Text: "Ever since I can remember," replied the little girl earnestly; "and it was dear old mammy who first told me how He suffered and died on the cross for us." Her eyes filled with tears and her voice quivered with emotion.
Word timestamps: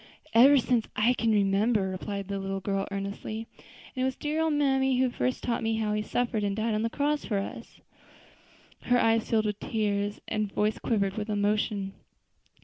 "Ever 0.33 0.57
since 0.57 0.87
I 0.95 1.13
can 1.13 1.31
remember," 1.31 1.89
replied 1.89 2.27
the 2.27 2.39
little 2.39 2.59
girl 2.59 2.87
earnestly; 2.89 3.45
"and 3.95 4.01
it 4.01 4.03
was 4.03 4.15
dear 4.15 4.41
old 4.41 4.53
mammy 4.53 4.97
who 4.99 5.11
first 5.11 5.43
told 5.43 5.61
me 5.61 5.75
how 5.75 5.93
He 5.93 6.01
suffered 6.01 6.43
and 6.43 6.55
died 6.55 6.73
on 6.73 6.81
the 6.81 6.89
cross 6.89 7.23
for 7.23 7.37
us." 7.37 7.81
Her 8.81 8.97
eyes 8.97 9.29
filled 9.29 9.45
with 9.45 9.59
tears 9.59 10.19
and 10.27 10.49
her 10.49 10.55
voice 10.55 10.79
quivered 10.79 11.17
with 11.17 11.29
emotion. 11.29 11.93